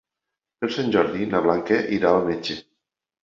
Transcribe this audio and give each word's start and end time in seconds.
Per 0.63 0.69
Sant 0.75 0.87
Jordi 0.95 1.27
na 1.33 1.41
Blanca 1.47 1.79
irà 1.99 2.13
al 2.21 2.25
metge. 2.31 2.57